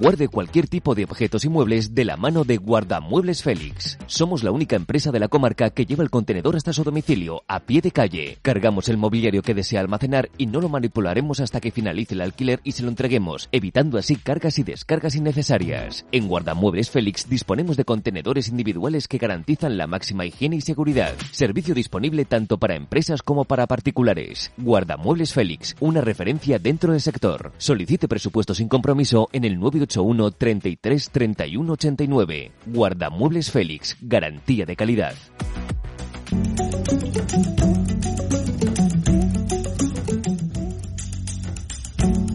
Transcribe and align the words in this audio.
Guarde 0.00 0.26
cualquier 0.26 0.66
tipo 0.66 0.96
de 0.96 1.04
objetos 1.04 1.44
y 1.44 1.48
muebles 1.48 1.94
de 1.94 2.04
la 2.04 2.16
mano 2.16 2.42
de 2.42 2.56
Guardamuebles 2.56 3.44
Félix. 3.44 3.96
Somos 4.06 4.42
la 4.42 4.50
única 4.50 4.74
empresa 4.74 5.12
de 5.12 5.20
la 5.20 5.28
comarca 5.28 5.70
que 5.70 5.86
lleva 5.86 6.02
el 6.02 6.10
contenedor 6.10 6.56
hasta 6.56 6.72
su 6.72 6.82
domicilio, 6.82 7.44
a 7.46 7.60
pie 7.60 7.80
de 7.80 7.92
calle. 7.92 8.38
Cargamos 8.42 8.88
el 8.88 8.96
mobiliario 8.96 9.42
que 9.42 9.54
desea 9.54 9.80
almacenar 9.80 10.30
y 10.36 10.46
no 10.46 10.60
lo 10.60 10.68
manipularemos 10.68 11.38
hasta 11.38 11.60
que 11.60 11.70
finalice 11.70 12.14
el 12.14 12.22
alquiler 12.22 12.60
y 12.64 12.72
se 12.72 12.82
lo 12.82 12.88
entreguemos, 12.88 13.48
evitando 13.52 13.96
así 13.96 14.16
cargas 14.16 14.58
y 14.58 14.64
descargas 14.64 15.14
innecesarias. 15.14 16.04
En 16.10 16.26
Guardamuebles 16.26 16.90
Félix 16.90 17.28
disponemos 17.28 17.76
de 17.76 17.84
contenedores 17.84 18.48
individuales 18.48 19.06
que 19.06 19.18
garantizan 19.18 19.78
la 19.78 19.86
máxima 19.86 20.26
higiene 20.26 20.56
y 20.56 20.60
seguridad. 20.60 21.14
Servicio 21.30 21.72
disponible 21.72 22.24
tanto 22.24 22.58
para 22.58 22.74
empresas 22.74 23.22
como 23.22 23.44
para 23.44 23.68
particulares. 23.68 24.50
Guardamuebles 24.58 25.32
Félix, 25.32 25.76
una 25.78 26.00
referencia 26.00 26.58
dentro 26.58 26.90
del 26.90 27.00
sector. 27.00 27.52
Solicite 27.58 28.08
presupuesto 28.08 28.54
sin 28.54 28.68
compromiso 28.68 29.28
en 29.32 29.44
el 29.44 29.60
981 29.86 30.30
33 30.32 31.10
31 31.10 31.72
89. 31.72 32.52
Guardamuebles 32.66 33.50
Félix, 33.50 33.96
garantía 34.00 34.66
de 34.66 34.76
calidad. 34.76 35.14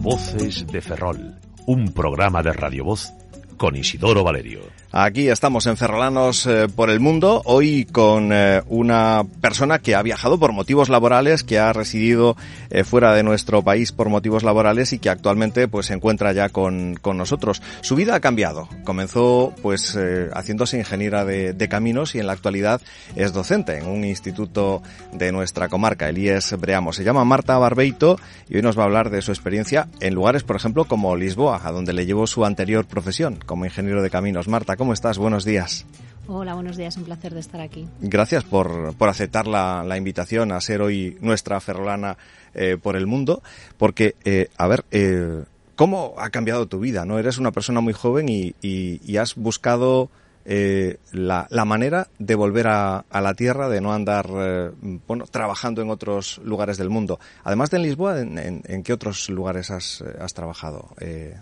Voces 0.00 0.66
de 0.66 0.80
Ferrol, 0.80 1.38
un 1.66 1.92
programa 1.92 2.42
de 2.42 2.52
Radio 2.52 2.84
Voz 2.84 3.12
con 3.60 3.76
Isidoro 3.76 4.24
Valerio. 4.24 4.62
Aquí 4.92 5.28
estamos 5.28 5.66
en 5.66 5.76
Ferrolanos 5.76 6.46
eh, 6.46 6.66
por 6.74 6.90
el 6.90 6.98
mundo, 6.98 7.42
hoy 7.44 7.84
con 7.84 8.30
eh, 8.32 8.60
una 8.66 9.24
persona 9.40 9.78
que 9.78 9.94
ha 9.94 10.02
viajado 10.02 10.40
por 10.40 10.52
motivos 10.52 10.88
laborales, 10.88 11.44
que 11.44 11.60
ha 11.60 11.72
residido 11.72 12.36
eh, 12.70 12.82
fuera 12.82 13.14
de 13.14 13.22
nuestro 13.22 13.62
país 13.62 13.92
por 13.92 14.08
motivos 14.08 14.42
laborales 14.42 14.92
y 14.92 14.98
que 14.98 15.10
actualmente 15.10 15.68
pues 15.68 15.86
se 15.86 15.94
encuentra 15.94 16.32
ya 16.32 16.48
con, 16.48 16.94
con 17.00 17.18
nosotros. 17.18 17.62
Su 17.82 17.94
vida 17.94 18.16
ha 18.16 18.20
cambiado. 18.20 18.68
Comenzó 18.82 19.54
pues 19.62 19.96
haciéndose 20.32 20.78
ingeniera 20.78 21.24
de, 21.24 21.68
caminos 21.68 22.14
y 22.14 22.18
en 22.18 22.26
la 22.26 22.32
actualidad 22.32 22.80
es 23.14 23.32
docente 23.32 23.76
en 23.78 23.86
un 23.86 24.04
instituto 24.04 24.82
de 25.12 25.30
nuestra 25.30 25.68
comarca, 25.68 26.08
el 26.08 26.18
IES 26.18 26.58
Breamo. 26.58 26.92
Se 26.92 27.04
llama 27.04 27.24
Marta 27.24 27.58
Barbeito 27.58 28.18
y 28.48 28.56
hoy 28.56 28.62
nos 28.62 28.76
va 28.76 28.82
a 28.82 28.86
hablar 28.86 29.10
de 29.10 29.22
su 29.22 29.30
experiencia 29.30 29.86
en 30.00 30.14
lugares, 30.14 30.42
por 30.42 30.56
ejemplo, 30.56 30.86
como 30.86 31.14
Lisboa, 31.14 31.60
a 31.62 31.70
donde 31.70 31.92
le 31.92 32.06
llevó 32.06 32.26
su 32.26 32.44
anterior 32.44 32.86
profesión 32.86 33.38
como 33.50 33.64
ingeniero 33.64 34.00
de 34.00 34.10
caminos. 34.10 34.46
Marta, 34.46 34.76
¿cómo 34.76 34.92
estás? 34.92 35.18
Buenos 35.18 35.44
días. 35.44 35.84
Hola, 36.28 36.54
buenos 36.54 36.76
días, 36.76 36.96
un 36.96 37.02
placer 37.02 37.34
de 37.34 37.40
estar 37.40 37.60
aquí. 37.60 37.88
Gracias 38.00 38.44
por, 38.44 38.94
por 38.94 39.08
aceptar 39.08 39.48
la, 39.48 39.82
la, 39.84 39.96
invitación 39.96 40.52
a 40.52 40.60
ser 40.60 40.80
hoy 40.82 41.18
nuestra 41.20 41.58
ferrolana 41.58 42.16
eh, 42.54 42.76
por 42.80 42.94
el 42.94 43.08
mundo, 43.08 43.42
porque, 43.76 44.14
eh, 44.24 44.50
a 44.56 44.68
ver, 44.68 44.84
eh, 44.92 45.42
¿cómo 45.74 46.14
ha 46.16 46.30
cambiado 46.30 46.68
tu 46.68 46.78
vida? 46.78 47.04
¿no? 47.04 47.18
Eres 47.18 47.38
una 47.38 47.50
persona 47.50 47.80
muy 47.80 47.92
joven 47.92 48.28
y, 48.28 48.54
y, 48.62 49.00
y 49.04 49.16
has 49.16 49.34
buscado 49.34 50.10
eh, 50.44 50.98
la, 51.10 51.48
la, 51.50 51.64
manera 51.64 52.06
de 52.20 52.36
volver 52.36 52.68
a, 52.68 53.04
a, 53.10 53.20
la 53.20 53.34
tierra, 53.34 53.68
de 53.68 53.80
no 53.80 53.92
andar 53.92 54.30
eh, 54.32 54.70
bueno, 55.08 55.24
trabajando 55.28 55.82
en 55.82 55.90
otros 55.90 56.40
lugares 56.44 56.78
del 56.78 56.88
mundo. 56.88 57.18
Además 57.42 57.70
de 57.70 57.78
en 57.78 57.82
Lisboa, 57.82 58.20
¿en, 58.20 58.38
en, 58.38 58.62
en 58.64 58.82
qué 58.84 58.92
otros 58.92 59.28
lugares 59.28 59.72
has, 59.72 60.04
has 60.20 60.34
trabajado? 60.34 60.90
Eh, 61.00 61.34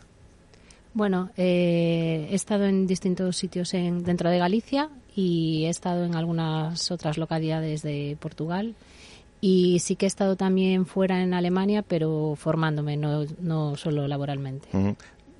bueno, 0.99 1.31
eh, 1.37 2.27
he 2.29 2.35
estado 2.35 2.67
en 2.67 2.89
distintos 2.89 3.37
sitios 3.37 3.73
en, 3.73 4.03
dentro 4.03 4.31
de 4.31 4.39
Galicia 4.39 4.91
y 5.15 5.65
he 5.65 5.69
estado 5.69 6.05
en 6.05 6.17
algunas 6.17 6.91
otras 6.91 7.19
localidades 7.19 7.83
de 7.83 8.17
Portugal. 8.19 8.75
Y 9.41 9.79
sí 9.79 9.95
que 9.95 10.07
he 10.07 10.09
estado 10.09 10.35
también 10.35 10.87
fuera 10.87 11.23
en 11.23 11.35
Alemania, 11.35 11.85
pero 11.87 12.35
formándome, 12.37 12.97
no, 12.97 13.25
no 13.41 13.77
solo 13.77 14.09
laboralmente. 14.09 14.69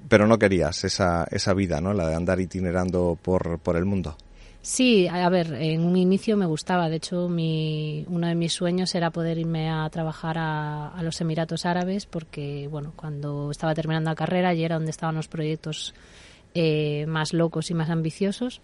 Pero 0.09 0.29
no 0.29 0.39
querías 0.39 0.85
esa, 0.85 1.27
esa 1.29 1.55
vida, 1.55 1.81
¿no? 1.81 1.93
La 1.93 2.07
de 2.07 2.15
andar 2.15 2.39
itinerando 2.39 3.19
por, 3.21 3.59
por 3.59 3.77
el 3.77 3.85
mundo. 3.85 4.17
Sí, 4.61 5.09
a 5.09 5.29
ver, 5.29 5.55
en 5.55 5.85
un 5.85 5.97
inicio 5.97 6.37
me 6.37 6.45
gustaba. 6.45 6.89
De 6.89 6.97
hecho, 6.97 7.29
mi, 7.29 8.05
uno 8.09 8.27
de 8.27 8.35
mis 8.35 8.53
sueños 8.53 8.95
era 8.95 9.11
poder 9.11 9.39
irme 9.39 9.71
a 9.71 9.89
trabajar 9.89 10.37
a, 10.37 10.89
a, 10.89 11.03
los 11.03 11.21
Emiratos 11.21 11.65
Árabes, 11.65 12.07
porque, 12.07 12.69
bueno, 12.69 12.93
cuando 12.95 13.51
estaba 13.51 13.75
terminando 13.75 14.11
la 14.11 14.17
carrera, 14.17 14.51
allí 14.51 14.65
era 14.65 14.77
donde 14.77 14.91
estaban 14.91 15.15
los 15.15 15.29
proyectos 15.29 15.95
eh, 16.55 17.07
más 17.07 17.33
locos 17.33 17.71
y 17.71 17.75
más 17.75 17.89
ambiciosos. 17.89 18.61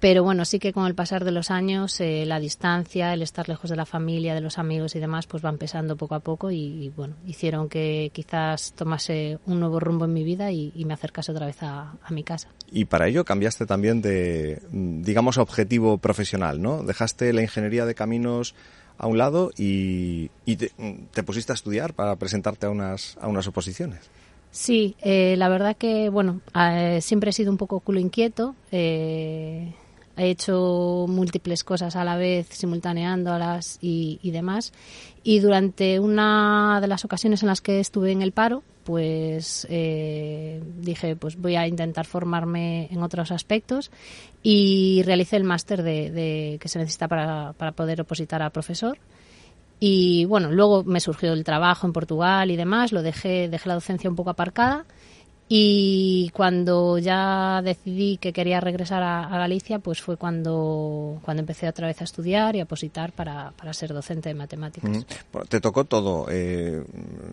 Pero 0.00 0.24
bueno, 0.24 0.46
sí 0.46 0.58
que 0.58 0.72
con 0.72 0.86
el 0.86 0.94
pasar 0.94 1.24
de 1.24 1.30
los 1.30 1.50
años, 1.50 2.00
eh, 2.00 2.24
la 2.26 2.40
distancia, 2.40 3.12
el 3.12 3.20
estar 3.20 3.48
lejos 3.50 3.68
de 3.68 3.76
la 3.76 3.84
familia, 3.84 4.34
de 4.34 4.40
los 4.40 4.58
amigos 4.58 4.96
y 4.96 4.98
demás, 4.98 5.26
pues 5.26 5.42
van 5.42 5.58
pesando 5.58 5.94
poco 5.96 6.14
a 6.14 6.20
poco 6.20 6.50
y, 6.50 6.56
y 6.56 6.88
bueno, 6.88 7.16
hicieron 7.26 7.68
que 7.68 8.10
quizás 8.14 8.72
tomase 8.72 9.38
un 9.44 9.60
nuevo 9.60 9.78
rumbo 9.78 10.06
en 10.06 10.14
mi 10.14 10.24
vida 10.24 10.50
y, 10.52 10.72
y 10.74 10.86
me 10.86 10.94
acercase 10.94 11.32
otra 11.32 11.44
vez 11.44 11.62
a, 11.62 11.92
a, 12.02 12.10
mi 12.12 12.24
casa. 12.24 12.48
Y 12.72 12.86
para 12.86 13.08
ello 13.08 13.26
cambiaste 13.26 13.66
también 13.66 14.00
de, 14.00 14.62
digamos, 14.70 15.36
objetivo 15.36 15.98
profesional, 15.98 16.62
¿no? 16.62 16.82
Dejaste 16.82 17.34
la 17.34 17.42
ingeniería 17.42 17.84
de 17.84 17.94
caminos 17.94 18.54
a 18.96 19.06
un 19.06 19.18
lado 19.18 19.50
y, 19.56 20.30
y 20.46 20.56
te, 20.56 20.72
te, 21.12 21.22
pusiste 21.22 21.52
a 21.52 21.54
estudiar 21.54 21.92
para 21.92 22.16
presentarte 22.16 22.66
a 22.66 22.70
unas, 22.70 23.18
a 23.20 23.28
unas 23.28 23.46
oposiciones. 23.46 24.10
Sí, 24.50 24.96
eh, 25.00 25.36
la 25.36 25.48
verdad 25.48 25.76
que, 25.76 26.08
bueno, 26.08 26.40
eh, 26.54 27.00
siempre 27.02 27.30
he 27.30 27.32
sido 27.32 27.50
un 27.50 27.56
poco 27.56 27.80
culo 27.80 28.00
inquieto. 28.00 28.56
Eh, 28.72 29.72
he 30.16 30.30
hecho 30.30 31.06
múltiples 31.08 31.64
cosas 31.64 31.96
a 31.96 32.04
la 32.04 32.16
vez, 32.16 32.48
simultaneándolas 32.50 33.78
y, 33.80 34.18
y, 34.22 34.30
demás. 34.30 34.72
Y 35.22 35.40
durante 35.40 36.00
una 36.00 36.78
de 36.80 36.88
las 36.88 37.04
ocasiones 37.04 37.42
en 37.42 37.48
las 37.48 37.60
que 37.60 37.80
estuve 37.80 38.12
en 38.12 38.22
el 38.22 38.32
paro, 38.32 38.62
pues 38.84 39.66
eh, 39.70 40.62
dije, 40.78 41.16
pues 41.16 41.36
voy 41.36 41.56
a 41.56 41.66
intentar 41.66 42.06
formarme 42.06 42.88
en 42.90 43.02
otros 43.02 43.30
aspectos 43.30 43.90
y 44.42 45.02
realicé 45.04 45.36
el 45.36 45.44
máster 45.44 45.82
de, 45.82 46.10
de, 46.10 46.58
que 46.60 46.68
se 46.68 46.78
necesita 46.78 47.06
para, 47.08 47.52
para 47.52 47.72
poder 47.72 48.00
opositar 48.00 48.42
a 48.42 48.50
profesor. 48.50 48.98
Y 49.78 50.26
bueno, 50.26 50.50
luego 50.50 50.84
me 50.84 51.00
surgió 51.00 51.32
el 51.32 51.44
trabajo 51.44 51.86
en 51.86 51.94
Portugal 51.94 52.50
y 52.50 52.56
demás, 52.56 52.92
lo 52.92 53.02
dejé, 53.02 53.48
dejé 53.48 53.68
la 53.68 53.74
docencia 53.74 54.10
un 54.10 54.16
poco 54.16 54.30
aparcada 54.30 54.84
y 55.52 56.30
cuando 56.32 56.96
ya 56.98 57.60
decidí 57.60 58.18
que 58.18 58.32
quería 58.32 58.60
regresar 58.60 59.02
a, 59.02 59.26
Galicia, 59.30 59.80
pues 59.80 60.00
fue 60.00 60.16
cuando, 60.16 61.18
cuando 61.24 61.40
empecé 61.40 61.68
otra 61.68 61.88
vez 61.88 62.00
a 62.00 62.04
estudiar 62.04 62.54
y 62.54 62.60
a 62.60 62.66
positar 62.66 63.10
para, 63.10 63.50
para 63.50 63.72
ser 63.72 63.92
docente 63.92 64.28
de 64.28 64.36
matemáticas. 64.36 65.04
Te 65.48 65.60
tocó 65.60 65.86
todo, 65.86 66.28
eh, 66.30 66.84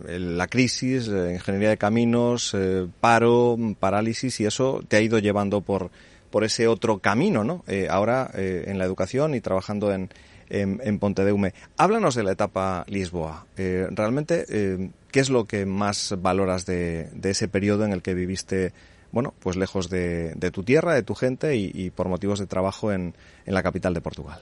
la 0.08 0.48
crisis, 0.48 1.06
eh, 1.06 1.34
ingeniería 1.34 1.68
de 1.68 1.76
caminos, 1.76 2.54
eh, 2.54 2.88
paro, 3.00 3.56
parálisis, 3.78 4.40
y 4.40 4.46
eso 4.46 4.80
te 4.88 4.96
ha 4.96 5.00
ido 5.00 5.20
llevando 5.20 5.60
por, 5.60 5.92
por 6.32 6.42
ese 6.42 6.66
otro 6.66 6.98
camino, 6.98 7.44
¿no? 7.44 7.62
Eh, 7.68 7.86
ahora 7.88 8.32
en 8.34 8.78
la 8.78 8.84
educación 8.84 9.36
y 9.36 9.40
trabajando 9.40 9.92
en, 9.92 10.10
en, 10.50 10.80
en 10.82 10.98
Pontedeume. 10.98 11.54
Háblanos 11.76 12.14
de 12.14 12.22
la 12.22 12.32
etapa 12.32 12.84
Lisboa. 12.88 13.46
Eh, 13.56 13.86
realmente, 13.90 14.44
eh, 14.48 14.90
¿qué 15.10 15.20
es 15.20 15.30
lo 15.30 15.46
que 15.46 15.66
más 15.66 16.14
valoras 16.20 16.66
de, 16.66 17.10
ese 17.22 17.48
periodo 17.48 17.84
en 17.84 17.92
el 17.92 18.02
que 18.02 18.14
viviste, 18.14 18.72
bueno, 19.12 19.34
pues 19.40 19.56
lejos 19.56 19.88
de, 19.88 20.34
tu 20.52 20.62
tierra, 20.62 20.94
de 20.94 21.02
tu 21.02 21.14
gente 21.14 21.56
y, 21.56 21.90
por 21.90 22.08
motivos 22.08 22.38
de 22.38 22.46
trabajo 22.46 22.92
en, 22.92 23.14
la 23.46 23.62
capital 23.62 23.94
de 23.94 24.00
Portugal? 24.00 24.40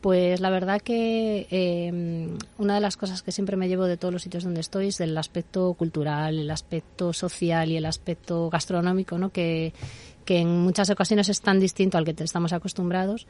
Pues 0.00 0.40
la 0.40 0.50
verdad 0.50 0.82
que 0.82 1.46
eh, 1.50 2.28
una 2.58 2.74
de 2.74 2.80
las 2.80 2.98
cosas 2.98 3.22
que 3.22 3.32
siempre 3.32 3.56
me 3.56 3.68
llevo 3.68 3.86
de 3.86 3.96
todos 3.96 4.12
los 4.12 4.22
sitios 4.22 4.44
donde 4.44 4.60
estoy 4.60 4.88
es 4.88 4.98
del 4.98 5.16
aspecto 5.16 5.72
cultural, 5.72 6.38
el 6.40 6.50
aspecto 6.50 7.14
social 7.14 7.70
y 7.70 7.78
el 7.78 7.86
aspecto 7.86 8.50
gastronómico, 8.50 9.16
¿no? 9.16 9.30
Que, 9.30 9.72
que 10.24 10.38
en 10.38 10.60
muchas 10.60 10.90
ocasiones 10.90 11.28
es 11.28 11.40
tan 11.40 11.60
distinto 11.60 11.98
al 11.98 12.04
que 12.04 12.14
estamos 12.22 12.52
acostumbrados. 12.52 13.26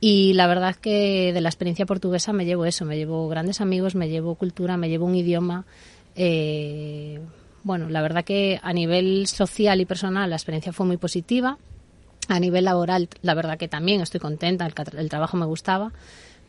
Y 0.00 0.32
la 0.34 0.46
verdad 0.46 0.74
que 0.74 1.32
de 1.32 1.40
la 1.40 1.48
experiencia 1.48 1.86
portuguesa 1.86 2.32
me 2.32 2.44
llevo 2.44 2.64
eso, 2.64 2.84
me 2.84 2.96
llevo 2.96 3.28
grandes 3.28 3.60
amigos, 3.60 3.94
me 3.94 4.08
llevo 4.08 4.34
cultura, 4.34 4.76
me 4.76 4.88
llevo 4.88 5.06
un 5.06 5.14
idioma. 5.14 5.64
Eh, 6.16 7.20
bueno, 7.62 7.88
la 7.88 8.02
verdad 8.02 8.24
que 8.24 8.58
a 8.62 8.72
nivel 8.72 9.26
social 9.26 9.80
y 9.80 9.84
personal 9.84 10.30
la 10.30 10.36
experiencia 10.36 10.72
fue 10.72 10.86
muy 10.86 10.96
positiva. 10.96 11.58
A 12.28 12.38
nivel 12.38 12.64
laboral, 12.64 13.08
la 13.22 13.34
verdad 13.34 13.58
que 13.58 13.68
también 13.68 14.00
estoy 14.00 14.20
contenta, 14.20 14.64
el, 14.66 14.74
el 14.96 15.08
trabajo 15.08 15.36
me 15.36 15.46
gustaba 15.46 15.92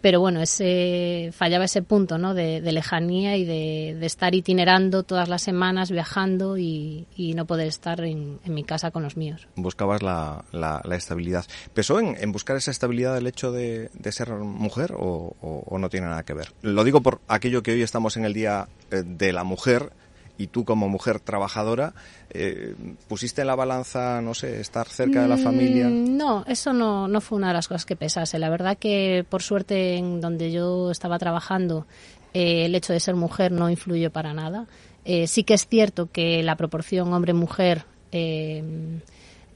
pero 0.03 0.19
bueno, 0.19 0.41
ese, 0.41 1.29
fallaba 1.31 1.63
ese 1.63 1.81
punto 1.81 2.17
¿no? 2.17 2.33
de, 2.33 2.59
lejanía 2.59 3.37
y 3.37 3.45
de, 3.45 4.05
estar 4.05 4.35
itinerando 4.35 5.03
todas 5.03 5.29
las 5.29 5.41
semanas, 5.41 5.91
viajando 5.91 6.57
y, 6.57 7.07
no 7.37 7.45
poder 7.45 7.67
estar 7.67 8.01
en, 8.01 8.37
mi 8.45 8.65
casa 8.65 8.91
con 8.91 9.01
los 9.03 9.15
míos. 9.15 9.47
Buscabas 9.55 10.03
la, 10.03 10.43
la, 10.51 10.81
estabilidad. 10.97 11.45
¿Pesó 11.73 12.01
en, 12.01 12.31
buscar 12.33 12.57
esa 12.57 12.69
estabilidad 12.69 13.17
el 13.17 13.27
hecho 13.27 13.53
de, 13.53 13.91
ser 14.11 14.29
mujer 14.31 14.91
o, 14.91 15.37
o, 15.39 15.63
o, 15.65 15.79
no 15.79 15.87
tiene 15.87 16.07
nada 16.07 16.23
que 16.23 16.33
ver? 16.33 16.51
Lo 16.61 16.83
digo 16.83 16.99
por 16.99 17.21
aquello 17.29 17.63
que 17.63 17.71
hoy 17.71 17.81
estamos 17.81 18.17
en 18.17 18.25
el 18.25 18.33
Día 18.33 18.67
eh, 18.91 19.03
de 19.05 19.31
la 19.31 19.45
Mujer 19.45 19.93
y 20.37 20.47
tú 20.47 20.65
como 20.65 20.89
mujer 20.89 21.19
trabajadora, 21.19 21.93
eh, 22.31 22.75
¿pusiste 23.07 23.41
en 23.41 23.47
la 23.47 23.55
balanza, 23.55 24.21
no 24.21 24.33
sé, 24.33 24.59
estar 24.59 24.87
cerca 24.87 25.21
de 25.21 25.27
la 25.27 25.37
familia? 25.37 25.87
Mm, 25.87 26.17
no, 26.17 26.43
eso 26.47 26.73
no, 26.73 27.07
no 27.07 27.21
fue 27.21 27.37
una 27.37 27.49
de 27.49 27.53
las 27.53 27.67
cosas 27.67 27.85
que 27.85 27.95
pesase. 27.95 28.39
La 28.39 28.49
verdad 28.49 28.77
que, 28.77 29.25
por 29.29 29.43
suerte, 29.43 29.95
en 29.95 30.21
donde 30.21 30.51
yo 30.51 30.89
estaba 30.91 31.19
trabajando, 31.19 31.85
eh, 32.33 32.65
el 32.65 32.75
hecho 32.75 32.93
de 32.93 32.99
ser 32.99 33.15
mujer 33.15 33.51
no 33.51 33.69
influyó 33.69 34.11
para 34.11 34.33
nada. 34.33 34.65
Eh, 35.05 35.27
sí 35.27 35.43
que 35.43 35.53
es 35.53 35.67
cierto 35.67 36.09
que 36.11 36.41
la 36.43 36.55
proporción 36.55 37.13
hombre-mujer 37.13 37.85
eh, 38.11 38.63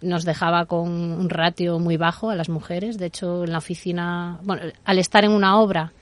nos 0.02 0.26
dejaba 0.26 0.66
con 0.66 0.90
un 0.90 1.30
ratio 1.30 1.80
muy 1.80 1.98
bajo 1.98 2.30
a 2.30 2.36
las 2.36 2.50
mujeres. 2.50 2.98
De 2.98 3.08
hecho, 3.08 3.46
en 3.46 3.52
la 3.52 3.58
oficina, 3.58 4.40
bueno, 4.44 4.64
al 4.86 5.00
estar 5.00 5.24
en 5.26 5.32
una 5.32 5.60
obra, 5.60 5.94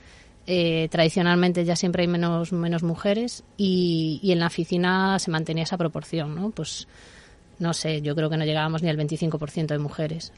eh, 0.46 0.88
tradicionalmente 0.90 1.64
ya 1.64 1.76
siempre 1.76 2.02
hay 2.02 2.08
menos, 2.08 2.52
menos 2.52 2.82
mujeres 2.82 3.44
y, 3.56 4.20
y 4.22 4.32
en 4.32 4.40
la 4.40 4.46
oficina 4.46 5.18
se 5.18 5.30
mantenía 5.30 5.64
esa 5.64 5.76
proporción, 5.76 6.34
¿no? 6.34 6.50
Pues 6.50 6.86
no 7.58 7.72
sé, 7.72 8.02
yo 8.02 8.14
creo 8.14 8.28
que 8.28 8.36
no 8.36 8.44
llegábamos 8.44 8.82
ni 8.82 8.90
al 8.90 8.98
25% 8.98 9.66
de 9.66 9.78
mujeres. 9.78 10.32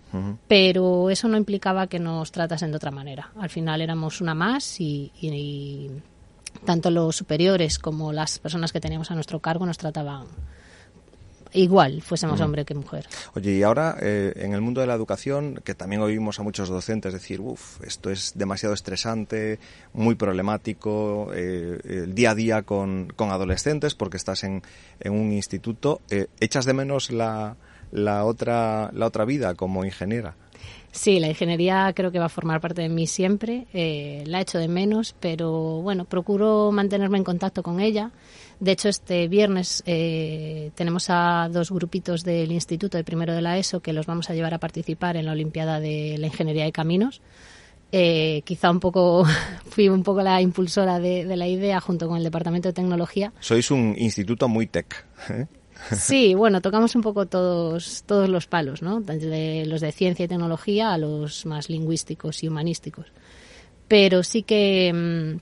Pero 0.46 1.10
eso 1.10 1.28
no 1.28 1.36
implicaba 1.36 1.88
que 1.88 1.98
nos 1.98 2.30
tratasen 2.30 2.70
de 2.70 2.76
otra 2.76 2.90
manera. 2.90 3.32
Al 3.38 3.50
final 3.50 3.80
éramos 3.80 4.20
una 4.20 4.34
más 4.34 4.80
y, 4.80 5.10
y, 5.20 5.90
tanto 6.64 6.90
los 6.90 7.16
superiores 7.16 7.78
como 7.78 8.12
las 8.12 8.38
personas 8.38 8.72
que 8.72 8.80
teníamos 8.80 9.10
a 9.10 9.14
nuestro 9.14 9.40
cargo 9.40 9.66
nos 9.66 9.78
trataban 9.78 10.26
igual, 11.52 12.02
fuésemos 12.02 12.40
hombre 12.40 12.64
que 12.64 12.74
mujer. 12.74 13.06
Oye, 13.34 13.52
y 13.52 13.62
ahora 13.62 13.96
eh, 14.00 14.32
en 14.36 14.52
el 14.52 14.60
mundo 14.60 14.80
de 14.80 14.86
la 14.86 14.94
educación, 14.94 15.60
que 15.64 15.74
también 15.74 16.02
oímos 16.02 16.38
a 16.38 16.42
muchos 16.42 16.68
docentes 16.68 17.12
decir, 17.12 17.40
uff, 17.40 17.82
esto 17.82 18.10
es 18.10 18.32
demasiado 18.34 18.74
estresante, 18.74 19.58
muy 19.92 20.14
problemático, 20.14 21.30
eh, 21.34 21.78
el 21.84 22.14
día 22.14 22.30
a 22.30 22.34
día 22.34 22.62
con, 22.62 23.12
con 23.14 23.30
adolescentes, 23.30 23.94
porque 23.94 24.16
estás 24.16 24.44
en, 24.44 24.62
en 25.00 25.12
un 25.12 25.32
instituto, 25.32 26.00
eh, 26.10 26.26
¿echas 26.40 26.64
de 26.64 26.74
menos 26.74 27.10
la, 27.10 27.56
la, 27.90 28.24
otra, 28.24 28.90
la 28.92 29.06
otra 29.06 29.24
vida 29.24 29.54
como 29.54 29.84
ingeniera? 29.84 30.34
Sí, 30.90 31.20
la 31.20 31.28
ingeniería 31.28 31.92
creo 31.94 32.10
que 32.10 32.18
va 32.18 32.26
a 32.26 32.30
formar 32.30 32.60
parte 32.60 32.82
de 32.82 32.88
mí 32.88 33.06
siempre. 33.06 33.66
Eh, 33.72 34.24
la 34.26 34.40
echo 34.40 34.58
de 34.58 34.68
menos, 34.68 35.14
pero 35.20 35.80
bueno, 35.82 36.04
procuro 36.04 36.72
mantenerme 36.72 37.18
en 37.18 37.24
contacto 37.24 37.62
con 37.62 37.80
ella. 37.80 38.10
De 38.58 38.72
hecho, 38.72 38.88
este 38.88 39.28
viernes 39.28 39.82
eh, 39.86 40.70
tenemos 40.74 41.06
a 41.10 41.48
dos 41.52 41.70
grupitos 41.70 42.24
del 42.24 42.50
Instituto 42.50 42.96
de 42.96 43.04
Primero 43.04 43.34
de 43.34 43.42
la 43.42 43.58
ESO 43.58 43.80
que 43.80 43.92
los 43.92 44.06
vamos 44.06 44.30
a 44.30 44.34
llevar 44.34 44.54
a 44.54 44.58
participar 44.58 45.16
en 45.16 45.26
la 45.26 45.32
Olimpiada 45.32 45.78
de 45.78 46.16
la 46.18 46.26
Ingeniería 46.26 46.64
de 46.64 46.72
Caminos. 46.72 47.20
Eh, 47.92 48.42
quizá 48.44 48.70
un 48.70 48.80
poco 48.80 49.24
fui 49.70 49.88
un 49.88 50.02
poco 50.02 50.22
la 50.22 50.42
impulsora 50.42 50.98
de, 50.98 51.24
de, 51.24 51.36
la 51.36 51.46
idea 51.46 51.80
junto 51.80 52.08
con 52.08 52.18
el 52.18 52.24
Departamento 52.24 52.68
de 52.68 52.72
Tecnología. 52.72 53.32
Sois 53.40 53.70
un 53.70 53.94
instituto 53.96 54.48
muy 54.48 54.66
tech. 54.66 55.06
¿eh? 55.30 55.46
Sí, 55.92 56.34
bueno, 56.34 56.60
tocamos 56.60 56.94
un 56.96 57.02
poco 57.02 57.26
todos, 57.26 58.02
todos 58.04 58.28
los 58.28 58.46
palos, 58.46 58.82
¿no? 58.82 59.00
Desde 59.00 59.64
los 59.66 59.80
de 59.80 59.92
ciencia 59.92 60.24
y 60.24 60.28
tecnología 60.28 60.92
a 60.92 60.98
los 60.98 61.46
más 61.46 61.70
lingüísticos 61.70 62.42
y 62.42 62.48
humanísticos. 62.48 63.06
Pero 63.86 64.22
sí 64.22 64.42
que 64.42 64.92
mm, 64.92 65.40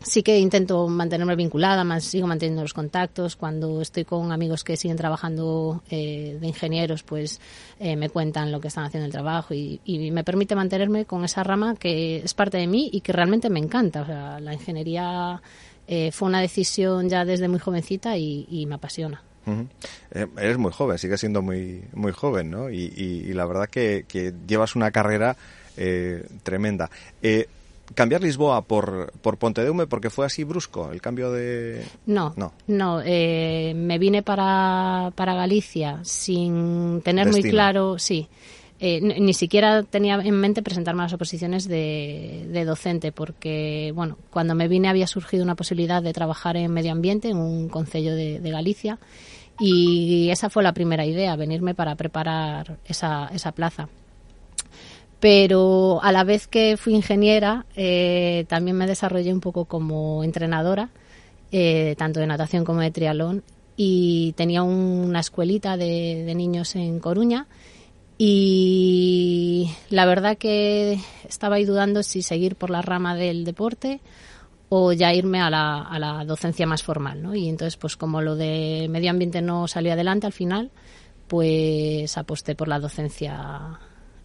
sí 0.00 0.22
que 0.22 0.38
intento 0.38 0.86
mantenerme 0.88 1.36
vinculada, 1.36 1.84
más 1.84 2.04
sigo 2.04 2.26
manteniendo 2.26 2.62
los 2.62 2.74
contactos. 2.74 3.36
Cuando 3.36 3.80
estoy 3.80 4.04
con 4.04 4.32
amigos 4.32 4.64
que 4.64 4.76
siguen 4.76 4.96
trabajando 4.96 5.82
eh, 5.90 6.38
de 6.40 6.46
ingenieros, 6.46 7.02
pues 7.02 7.40
eh, 7.78 7.96
me 7.96 8.08
cuentan 8.10 8.52
lo 8.52 8.60
que 8.60 8.68
están 8.68 8.84
haciendo 8.84 9.06
el 9.06 9.12
trabajo 9.12 9.54
y, 9.54 9.80
y, 9.84 10.10
me 10.10 10.24
permite 10.24 10.54
mantenerme 10.54 11.04
con 11.04 11.24
esa 11.24 11.42
rama 11.42 11.74
que 11.76 12.18
es 12.18 12.34
parte 12.34 12.58
de 12.58 12.66
mí 12.66 12.90
y 12.92 13.00
que 13.00 13.12
realmente 13.12 13.50
me 13.50 13.58
encanta. 13.58 14.02
O 14.02 14.06
sea, 14.06 14.40
la 14.40 14.54
ingeniería 14.54 15.40
eh, 15.86 16.12
fue 16.12 16.28
una 16.28 16.40
decisión 16.40 17.08
ya 17.08 17.24
desde 17.24 17.48
muy 17.48 17.58
jovencita 17.58 18.16
y, 18.16 18.46
y 18.48 18.66
me 18.66 18.76
apasiona. 18.76 19.22
Uh 19.48 19.52
-huh. 19.52 19.66
eh, 20.12 20.26
eres 20.38 20.58
muy 20.58 20.72
joven, 20.72 20.98
sigue 20.98 21.16
siendo 21.16 21.42
muy, 21.42 21.82
muy 21.92 22.12
joven, 22.12 22.50
¿no? 22.50 22.70
Y, 22.70 22.92
y, 22.96 23.30
y 23.30 23.32
la 23.32 23.46
verdad 23.46 23.68
que, 23.68 24.04
que, 24.06 24.32
llevas 24.46 24.76
una 24.76 24.90
carrera 24.90 25.36
eh, 25.76 26.26
tremenda. 26.42 26.90
Eh, 27.22 27.46
cambiar 27.94 28.22
Lisboa 28.22 28.62
por, 28.62 29.12
por 29.22 29.38
Pontedeume 29.38 29.86
porque 29.86 30.10
fue 30.10 30.26
así 30.26 30.44
brusco 30.44 30.90
el 30.92 31.00
cambio 31.00 31.32
de 31.32 31.84
no 32.06 32.34
no, 32.36 32.52
no 32.66 33.00
eh, 33.04 33.72
me 33.74 33.98
vine 33.98 34.22
para, 34.22 35.10
para 35.14 35.34
Galicia 35.34 36.00
sin 36.02 37.00
tener 37.02 37.26
Destino. 37.26 37.44
muy 37.44 37.50
claro 37.50 37.98
sí 37.98 38.28
eh, 38.80 39.00
ni 39.00 39.34
siquiera 39.34 39.82
tenía 39.82 40.14
en 40.16 40.34
mente 40.34 40.62
presentarme 40.62 41.02
a 41.02 41.06
las 41.06 41.12
oposiciones 41.12 41.66
de, 41.66 42.64
docente 42.64 43.10
porque 43.12 43.92
bueno 43.94 44.18
cuando 44.30 44.54
me 44.54 44.68
vine 44.68 44.88
había 44.88 45.06
surgido 45.06 45.42
una 45.42 45.56
posibilidad 45.56 46.02
de 46.02 46.12
trabajar 46.12 46.56
en 46.56 46.72
medio 46.72 46.92
ambiente 46.92 47.28
en 47.28 47.38
un 47.38 47.68
concello 47.68 48.14
de, 48.14 48.38
Galicia 48.50 48.98
y 49.58 50.30
esa 50.30 50.48
fue 50.48 50.62
la 50.62 50.72
primera 50.72 51.04
idea 51.04 51.34
venirme 51.34 51.74
para 51.74 51.96
preparar 51.96 52.78
esa, 52.86 53.28
esa 53.34 53.52
plaza. 53.52 53.88
Pero 55.20 55.98
a 56.02 56.12
la 56.12 56.22
vez 56.22 56.46
que 56.46 56.76
fui 56.76 56.94
ingeniera 56.94 57.66
eh, 57.74 58.44
también 58.48 58.76
me 58.76 58.86
desarrollé 58.86 59.32
un 59.32 59.40
poco 59.40 59.64
como 59.64 60.22
entrenadora, 60.22 60.90
eh, 61.50 61.96
tanto 61.98 62.20
de 62.20 62.28
natación 62.28 62.64
como 62.64 62.80
de 62.80 62.92
triatlón, 62.92 63.42
y 63.76 64.32
tenía 64.36 64.62
un, 64.62 64.74
una 65.08 65.20
escuelita 65.20 65.76
de, 65.76 66.32
niños 66.36 66.76
en 66.76 67.00
Coruña 67.00 67.46
y 68.18 69.70
la 69.90 70.04
verdad 70.04 70.36
que 70.36 71.00
estaba 71.28 71.56
ahí 71.56 71.64
dudando 71.64 72.02
si 72.02 72.22
seguir 72.22 72.56
por 72.56 72.70
la 72.70 72.82
rama 72.82 73.14
del 73.14 73.44
deporte 73.44 74.00
o 74.68 74.92
ya 74.92 75.14
irme 75.14 75.40
a 75.40 75.48
la, 75.50 75.82
a 75.82 75.98
la 75.98 76.24
docencia 76.24 76.66
más 76.66 76.82
formal, 76.82 77.22
¿no? 77.22 77.34
Y 77.34 77.48
entonces, 77.48 77.76
pues 77.76 77.96
como 77.96 78.20
lo 78.20 78.36
de 78.36 78.88
medio 78.90 79.10
ambiente 79.10 79.40
no 79.40 79.68
salió 79.68 79.92
adelante 79.92 80.26
al 80.26 80.32
final, 80.32 80.70
pues 81.28 82.18
aposté 82.18 82.54
por 82.54 82.68
la 82.68 82.78
docencia 82.78 83.78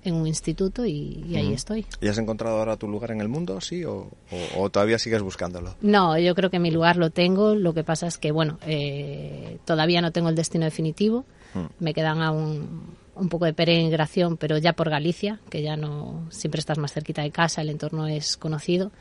en 0.04 0.16
un 0.16 0.28
instituto 0.28 0.86
y, 0.86 1.24
y 1.28 1.38
ahí 1.38 1.50
mm. 1.50 1.54
estoy. 1.54 1.86
¿Y 2.02 2.08
has 2.08 2.18
encontrado 2.18 2.58
ahora 2.58 2.76
tu 2.76 2.88
lugar 2.88 3.12
en 3.12 3.22
el 3.22 3.30
mundo, 3.30 3.62
sí? 3.62 3.86
O, 3.86 4.10
o, 4.32 4.62
o, 4.62 4.70
todavía 4.70 5.00
sigues 5.00 5.22
buscándolo? 5.22 5.76
No, 5.82 6.18
yo 6.18 6.36
creo 6.36 6.50
que 6.50 6.60
mi 6.60 6.72
lugar 6.72 6.98
lo 6.98 7.10
tengo. 7.10 7.56
Lo 7.56 7.74
que 7.74 7.84
pasa 7.84 8.08
es 8.08 8.18
que, 8.18 8.32
bueno, 8.32 8.58
eh, 8.66 9.60
todavía 9.66 10.02
no 10.02 10.12
tengo 10.12 10.30
el 10.30 10.36
destino 10.36 10.66
definitivo. 10.66 11.26
Mm. 11.54 11.66
Me 11.80 11.94
quedan 11.94 12.22
aún 12.22 12.98
un 13.16 13.30
poco 13.30 13.46
de 13.46 13.54
peregrinación, 13.54 14.38
pero 14.38 14.58
ya 14.58 14.74
por 14.74 14.90
Galicia, 14.90 15.40
que 15.50 15.62
ya 15.62 15.76
no 15.76 16.26
siempre 16.30 16.60
estás 16.60 16.78
más 16.78 16.94
cerquita 16.94 17.22
de 17.22 17.32
casa, 17.32 17.62
el 17.62 17.70
entorno 17.70 18.08
es 18.08 18.38
conocido 18.38 18.92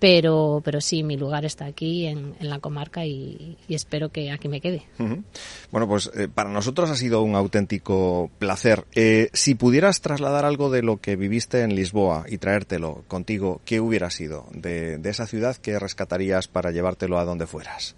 pero, 0.00 0.62
pero 0.64 0.80
sí, 0.80 1.02
mi 1.02 1.16
lugar 1.16 1.44
está 1.44 1.66
aquí 1.66 2.06
en, 2.06 2.34
en 2.40 2.48
la 2.48 2.58
comarca 2.58 3.04
y, 3.04 3.58
y, 3.68 3.74
espero 3.74 4.08
que 4.08 4.32
aquí 4.32 4.48
me 4.48 4.60
quede. 4.60 4.82
Uh 4.98 5.04
-huh. 5.04 5.22
Bueno, 5.70 5.86
pues 5.86 6.10
eh, 6.16 6.26
para 6.26 6.50
nosotros 6.50 6.90
ha 6.90 6.96
sido 6.96 7.22
un 7.22 7.36
auténtico 7.36 8.30
placer. 8.38 8.86
Eh, 8.94 9.28
si 9.34 9.54
pudieras 9.54 10.00
trasladar 10.00 10.46
algo 10.46 10.70
de 10.70 10.82
lo 10.82 10.96
que 10.96 11.16
viviste 11.16 11.60
en 11.62 11.76
Lisboa 11.76 12.24
y 12.28 12.38
traértelo 12.38 13.04
contigo, 13.08 13.60
¿qué 13.66 13.80
hubiera 13.80 14.10
sido 14.10 14.46
de, 14.52 14.96
de 14.96 15.10
esa 15.10 15.26
ciudad 15.26 15.56
que 15.56 15.78
rescatarías 15.78 16.48
para 16.48 16.70
llevártelo 16.70 17.18
a 17.18 17.24
donde 17.26 17.46
fueras? 17.46 17.94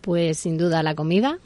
Pues 0.00 0.38
sin 0.38 0.58
duda 0.58 0.82
la 0.82 0.96
comida, 0.96 1.38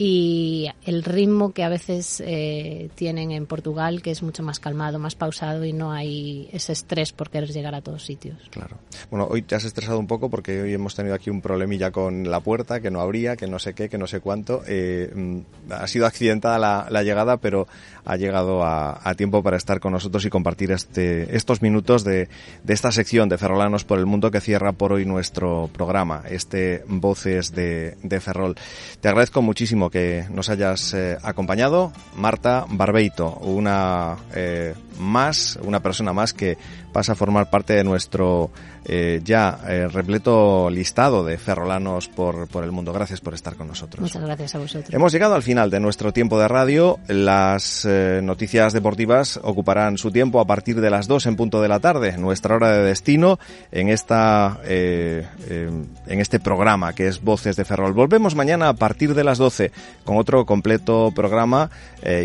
y 0.00 0.70
el 0.86 1.02
ritmo 1.02 1.52
que 1.52 1.64
a 1.64 1.68
veces 1.68 2.22
eh, 2.24 2.88
tienen 2.94 3.32
en 3.32 3.46
Portugal, 3.46 4.00
que 4.00 4.12
es 4.12 4.22
mucho 4.22 4.44
más 4.44 4.60
calmado, 4.60 5.00
más 5.00 5.16
pausado 5.16 5.64
y 5.64 5.72
no 5.72 5.90
hay 5.90 6.48
ese 6.52 6.72
estrés 6.72 7.12
por 7.12 7.30
querer 7.30 7.50
llegar 7.50 7.74
a 7.74 7.80
todos 7.80 8.04
sitios. 8.04 8.38
Claro. 8.50 8.78
Bueno, 9.10 9.26
hoy 9.28 9.42
te 9.42 9.56
has 9.56 9.64
estresado 9.64 9.98
un 9.98 10.06
poco 10.06 10.30
porque 10.30 10.62
hoy 10.62 10.72
hemos 10.72 10.94
tenido 10.94 11.16
aquí 11.16 11.30
un 11.30 11.40
problemilla 11.40 11.90
con 11.90 12.30
la 12.30 12.38
puerta, 12.38 12.80
que 12.80 12.92
no 12.92 13.00
abría, 13.00 13.36
que 13.36 13.48
no 13.48 13.58
sé 13.58 13.74
qué, 13.74 13.88
que 13.88 13.98
no 13.98 14.06
sé 14.06 14.20
cuánto. 14.20 14.62
Eh, 14.68 15.10
mm, 15.12 15.72
ha 15.72 15.86
sido 15.88 16.06
accidentada 16.06 16.60
la, 16.60 16.86
la, 16.90 17.02
llegada, 17.02 17.38
pero 17.38 17.66
ha 18.04 18.16
llegado 18.16 18.62
a, 18.62 19.00
a, 19.02 19.14
tiempo 19.14 19.42
para 19.42 19.56
estar 19.56 19.80
con 19.80 19.92
nosotros 19.92 20.24
y 20.24 20.30
compartir 20.30 20.70
este, 20.70 21.34
estos 21.36 21.60
minutos 21.60 22.04
de, 22.04 22.28
de 22.62 22.74
esta 22.74 22.92
sección 22.92 23.28
de 23.28 23.36
Ferrolanos 23.36 23.82
por 23.82 23.98
el 23.98 24.06
Mundo 24.06 24.30
que 24.30 24.40
cierra 24.40 24.70
por 24.70 24.92
hoy 24.92 25.06
nuestro 25.06 25.68
programa, 25.72 26.22
este 26.30 26.84
Voces 26.86 27.52
de, 27.52 27.96
de 28.04 28.20
Ferrol. 28.20 28.54
Te 29.00 29.08
agradezco 29.08 29.42
muchísimo 29.42 29.87
que 29.90 30.26
nos 30.30 30.48
hayas 30.48 30.94
eh, 30.94 31.16
acompañado. 31.22 31.92
Marta 32.14 32.66
Barbeito, 32.68 33.34
una 33.40 34.16
eh, 34.34 34.74
más, 34.98 35.58
una 35.62 35.80
persona 35.80 36.12
más 36.12 36.32
que 36.32 36.58
pasa 36.98 37.12
a 37.12 37.14
formar 37.14 37.48
parte 37.48 37.74
de 37.74 37.84
nuestro 37.84 38.50
eh, 38.84 39.20
ya 39.22 39.60
eh, 39.68 39.86
repleto 39.86 40.68
listado 40.68 41.22
de 41.22 41.38
ferrolanos 41.38 42.08
por, 42.08 42.48
por 42.48 42.64
el 42.64 42.72
mundo. 42.72 42.92
Gracias 42.92 43.20
por 43.20 43.34
estar 43.34 43.54
con 43.54 43.68
nosotros. 43.68 44.02
Muchas 44.02 44.20
gracias 44.20 44.56
a 44.56 44.58
vosotros. 44.58 44.92
Hemos 44.92 45.12
llegado 45.12 45.36
al 45.36 45.44
final 45.44 45.70
de 45.70 45.78
nuestro 45.78 46.12
tiempo 46.12 46.40
de 46.40 46.48
radio. 46.48 46.98
Las 47.06 47.84
eh, 47.84 48.18
noticias 48.20 48.72
deportivas 48.72 49.38
ocuparán 49.44 49.96
su 49.96 50.10
tiempo 50.10 50.40
a 50.40 50.44
partir 50.44 50.80
de 50.80 50.90
las 50.90 51.06
2 51.06 51.26
en 51.26 51.36
punto 51.36 51.62
de 51.62 51.68
la 51.68 51.78
tarde, 51.78 52.18
nuestra 52.18 52.56
hora 52.56 52.72
de 52.72 52.82
destino 52.82 53.38
en 53.70 53.90
esta 53.90 54.58
en 54.64 55.86
este 56.06 56.40
programa 56.40 56.94
que 56.94 57.06
es 57.06 57.22
Voces 57.22 57.54
de 57.54 57.64
Ferrol. 57.64 57.92
Volvemos 57.92 58.34
mañana 58.34 58.70
a 58.70 58.74
partir 58.74 59.14
de 59.14 59.22
las 59.22 59.38
12 59.38 59.70
con 60.04 60.16
otro 60.16 60.44
completo 60.46 61.12
programa 61.14 61.70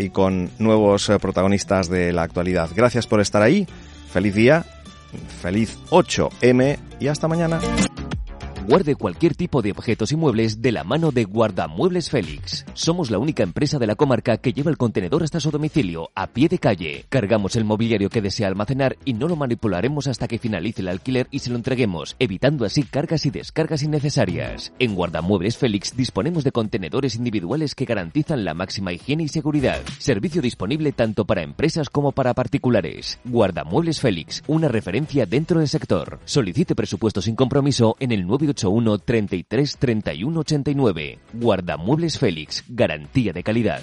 y 0.00 0.08
con 0.08 0.50
nuevos 0.58 1.12
protagonistas 1.20 1.88
de 1.88 2.12
la 2.12 2.24
actualidad. 2.24 2.70
Gracias 2.74 3.06
por 3.06 3.20
estar 3.20 3.40
ahí. 3.40 3.68
Feliz 4.14 4.36
día, 4.36 4.64
feliz 5.42 5.76
8M 5.90 6.78
y 7.00 7.08
hasta 7.08 7.26
mañana. 7.26 7.58
Guarde 8.66 8.94
cualquier 8.94 9.34
tipo 9.34 9.60
de 9.60 9.72
objetos 9.72 10.10
y 10.12 10.16
muebles 10.16 10.62
de 10.62 10.72
la 10.72 10.84
mano 10.84 11.10
de 11.10 11.24
Guardamuebles 11.24 12.08
Félix. 12.08 12.64
Somos 12.72 13.10
la 13.10 13.18
única 13.18 13.42
empresa 13.42 13.78
de 13.78 13.86
la 13.86 13.94
comarca 13.94 14.38
que 14.38 14.54
lleva 14.54 14.70
el 14.70 14.78
contenedor 14.78 15.22
hasta 15.22 15.38
su 15.38 15.50
domicilio, 15.50 16.10
a 16.14 16.28
pie 16.28 16.48
de 16.48 16.58
calle. 16.58 17.04
Cargamos 17.10 17.56
el 17.56 17.64
mobiliario 17.64 18.08
que 18.08 18.22
desea 18.22 18.48
almacenar 18.48 18.96
y 19.04 19.12
no 19.12 19.28
lo 19.28 19.36
manipularemos 19.36 20.06
hasta 20.06 20.28
que 20.28 20.38
finalice 20.38 20.80
el 20.80 20.88
alquiler 20.88 21.28
y 21.30 21.40
se 21.40 21.50
lo 21.50 21.56
entreguemos, 21.56 22.16
evitando 22.18 22.64
así 22.64 22.84
cargas 22.84 23.26
y 23.26 23.30
descargas 23.30 23.82
innecesarias. 23.82 24.72
En 24.78 24.94
Guardamuebles 24.94 25.58
Félix 25.58 25.94
disponemos 25.94 26.42
de 26.42 26.52
contenedores 26.52 27.16
individuales 27.16 27.74
que 27.74 27.84
garantizan 27.84 28.46
la 28.46 28.54
máxima 28.54 28.94
higiene 28.94 29.24
y 29.24 29.28
seguridad. 29.28 29.82
Servicio 29.98 30.40
disponible 30.40 30.92
tanto 30.92 31.26
para 31.26 31.42
empresas 31.42 31.90
como 31.90 32.12
para 32.12 32.32
particulares. 32.32 33.18
Guardamuebles 33.26 34.00
Félix, 34.00 34.42
una 34.46 34.68
referencia 34.68 35.26
dentro 35.26 35.58
del 35.58 35.68
sector. 35.68 36.18
Solicite 36.24 36.74
presupuesto 36.74 37.20
sin 37.20 37.36
compromiso 37.36 37.96
en 38.00 38.10
el 38.10 38.26
9 38.26 38.53
981 38.54 38.98
33 38.98 39.76
31 39.78 40.40
89. 40.40 41.18
Guardamuebles 41.32 42.18
Félix, 42.18 42.64
garantía 42.68 43.32
de 43.32 43.42
calidad. 43.42 43.82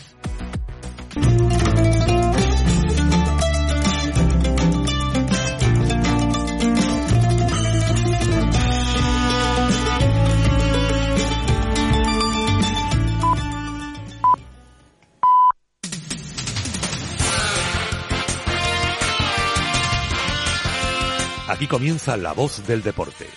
Aquí 21.62 21.68
comienza 21.68 22.18
La 22.18 22.34
Voz 22.34 22.66
del 22.66 22.82
Deporte. 22.82 23.28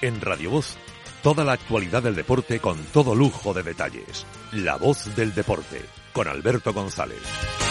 En 0.00 0.20
Radio 0.20 0.50
Voz, 0.50 0.76
toda 1.22 1.44
la 1.44 1.52
actualidad 1.52 2.02
del 2.02 2.14
deporte 2.14 2.60
con 2.60 2.78
todo 2.92 3.14
lujo 3.14 3.54
de 3.54 3.62
detalles. 3.62 4.26
La 4.52 4.76
Voz 4.76 5.14
del 5.16 5.34
Deporte, 5.34 5.84
con 6.12 6.28
Alberto 6.28 6.72
González. 6.72 7.63